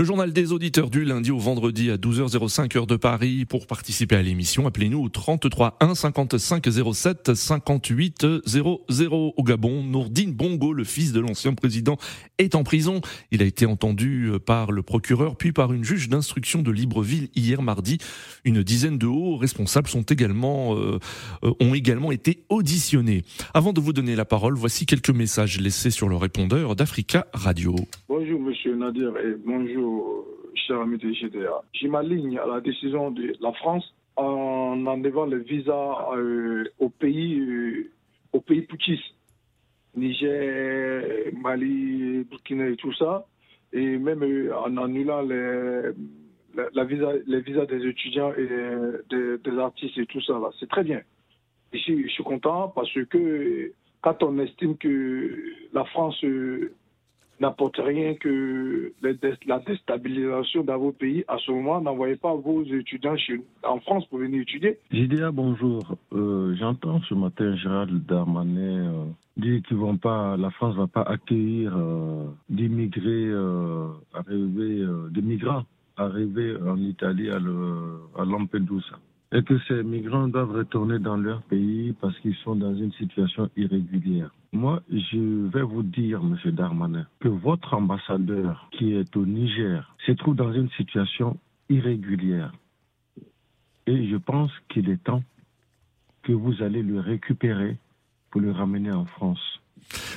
[0.00, 3.44] Le journal des auditeurs du lundi au vendredi à 12h05 heure de Paris.
[3.44, 9.34] Pour participer à l'émission, appelez-nous au 33 1 55 07 58 00.
[9.36, 11.98] Au Gabon, Nourdine Bongo, le fils de l'ancien président,
[12.38, 13.02] est en prison.
[13.30, 17.60] Il a été entendu par le procureur puis par une juge d'instruction de Libreville hier
[17.60, 17.98] mardi.
[18.46, 20.98] Une dizaine de hauts responsables sont également, euh,
[21.44, 23.22] euh, ont également été auditionnés.
[23.52, 27.76] Avant de vous donner la parole, voici quelques messages laissés sur le répondeur d'Africa Radio.
[28.08, 29.89] Bonjour Monsieur Nadir et bonjour
[30.54, 31.62] cher ami de GDA.
[31.72, 37.38] Je m'aligne à la décision de la France en enlevant le visa euh, au pays,
[37.40, 37.90] euh,
[38.32, 38.66] au pays
[39.96, 43.26] Niger, Mali, Burkina et tout ça,
[43.72, 45.92] et même euh, en annulant les,
[46.84, 48.48] visas des étudiants et
[49.10, 50.38] des, artistes et tout ça.
[50.58, 51.00] C'est très bien.
[51.72, 53.72] Ici, je suis content parce que
[54.02, 56.22] quand on estime que la France
[57.40, 61.24] n'apporte rien que la déstabilisation dans vos pays.
[61.26, 63.16] À ce moment, n'envoyez pas vos étudiants
[63.64, 64.78] en France pour venir étudier.
[64.92, 65.96] JDA, bonjour.
[66.12, 69.04] Euh, j'entends ce matin Gérald Darmanin euh,
[69.36, 73.30] dire que vont pas, la France va pas accueillir euh, d'immigrés
[74.12, 75.64] arrivés, des migrants
[75.96, 78.98] arrivés en Italie à, le, à Lampedusa
[79.32, 83.48] et que ces migrants doivent retourner dans leur pays parce qu'ils sont dans une situation
[83.56, 84.30] irrégulière.
[84.52, 90.12] Moi, je vais vous dire, Monsieur Darmanin, que votre ambassadeur qui est au Niger se
[90.12, 92.52] trouve dans une situation irrégulière.
[93.86, 95.22] Et je pense qu'il est temps
[96.22, 97.76] que vous allez le récupérer
[98.30, 99.60] pour le ramener en France.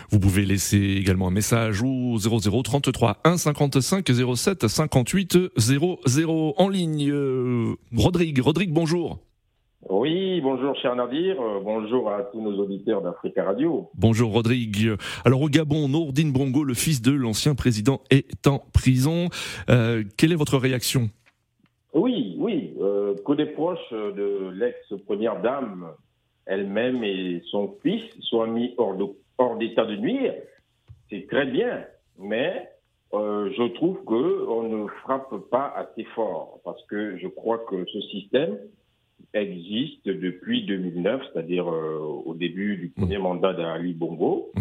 [0.09, 6.69] Vous pouvez laisser également un message au 00 33 1 55 07 58 00 en
[6.69, 7.09] ligne.
[7.11, 9.19] Euh, Rodrigue, Rodrigue, bonjour.
[9.89, 13.89] Oui, bonjour cher Nadir, euh, bonjour à tous nos auditeurs d'Africa Radio.
[13.95, 14.93] Bonjour Rodrigue.
[15.25, 19.27] Alors au Gabon, Nourdine Bongo, le fils de l'ancien président, est en prison.
[19.69, 21.09] Euh, quelle est votre réaction?
[21.93, 25.87] Oui, oui, euh, que des proches de l'ex-première dame
[26.45, 30.33] elle-même et son fils soient mis hors d'état de nuire,
[31.09, 31.85] c'est très bien,
[32.19, 32.69] mais
[33.13, 37.85] euh, je trouve que on ne frappe pas assez fort parce que je crois que
[37.85, 38.57] ce système
[39.33, 43.21] existe depuis 2009, c'est-à-dire euh, au début du premier mmh.
[43.21, 44.51] mandat d'Ali Bongo,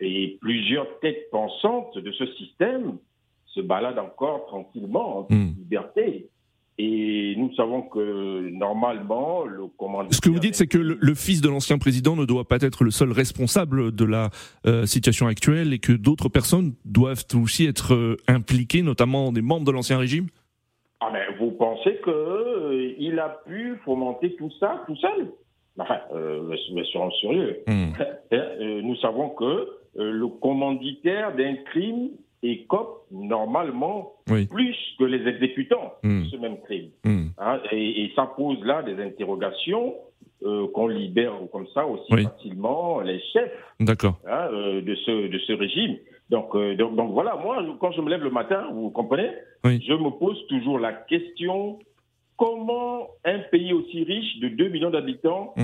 [0.00, 2.98] et plusieurs têtes pensantes de ce système
[3.46, 5.54] se baladent encore tranquillement en mmh.
[5.58, 6.28] liberté.
[6.80, 10.12] Et nous savons que normalement, le commandant.
[10.12, 12.84] Ce que vous dites, c'est que le, fils de l'ancien président ne doit pas être
[12.84, 14.30] le seul responsable de la
[14.64, 19.66] euh, situation actuelle et que d'autres personnes doivent aussi être euh, impliquées, notamment des membres
[19.66, 20.28] de l'ancien régime?
[21.00, 25.32] Ah mais vous pensez qu'il euh, a pu fomenter tout ça tout seul?
[25.80, 25.98] Enfin,
[26.74, 27.58] mais sur sérieux.
[27.66, 27.90] Hmm.
[28.82, 32.10] nous savons que le commanditaire d'un crime
[32.42, 36.24] écope normalement plus que les exécutants de hmm.
[36.30, 36.90] ce même crime.
[37.04, 37.28] Hmm.
[37.38, 39.94] Hein, et, ça pose là des interrogations
[40.44, 45.52] euh, qu'on libère comme ça aussi facilement les chefs hein, euh, de, ce, de ce
[45.52, 45.96] régime.
[46.30, 49.30] Donc, euh, donc, donc, voilà, moi, quand je me lève le matin, vous comprenez,
[49.64, 51.78] je me pose toujours la question
[52.36, 55.54] comment un pays aussi riche de 2 millions d'habitants,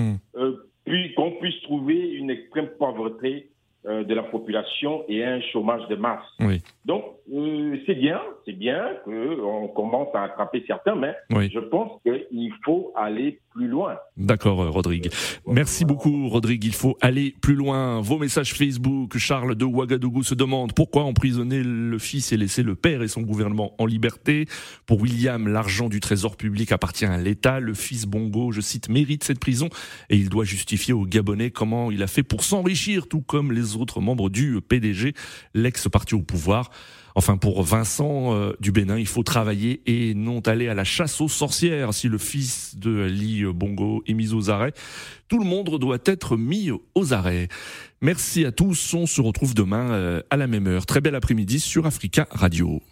[0.83, 3.51] puis qu'on puisse trouver une extrême pauvreté
[3.85, 6.23] de la population et un chômage de masse.
[6.39, 6.61] Oui.
[6.85, 7.03] Donc,
[7.33, 12.93] euh, c'est bien, c'est bien qu'on commence à attraper certains, mais je pense qu'il faut
[12.95, 13.95] aller plus loin.
[14.17, 15.09] D'accord, euh, Rodrigue.
[15.47, 16.63] Merci beaucoup, Rodrigue.
[16.65, 18.01] Il faut aller plus loin.
[18.01, 22.75] Vos messages Facebook, Charles de Ouagadougou se demande pourquoi emprisonner le fils et laisser le
[22.75, 24.45] père et son gouvernement en liberté.
[24.85, 27.59] Pour William, l'argent du trésor public appartient à l'État.
[27.59, 29.69] Le fils Bongo, je cite, mérite cette prison
[30.09, 33.74] et il doit justifier aux Gabonais comment il a fait pour s'enrichir, tout comme les
[33.77, 35.13] autres membres du PDG,
[35.53, 36.71] l'ex-parti au pouvoir.
[37.17, 41.21] Enfin, pour Vincent euh, du Bénin, il faut travailler et non aller à la chasse
[41.21, 41.93] aux sorcières.
[41.93, 44.73] Si le fils de Ali Bongo est mis aux arrêts,
[45.29, 47.47] tout le monde doit être mis aux arrêts.
[48.01, 48.93] Merci à tous.
[48.93, 50.85] On se retrouve demain euh, à la même heure.
[50.85, 52.83] Très bel après-midi sur Africa Radio.